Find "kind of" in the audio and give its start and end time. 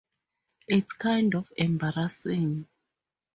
0.93-1.53